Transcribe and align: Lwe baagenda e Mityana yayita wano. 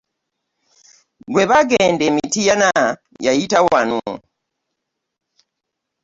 Lwe 1.31 1.43
baagenda 1.49 2.03
e 2.09 2.11
Mityana 2.15 2.69
yayita 3.25 3.59
wano. 3.67 4.01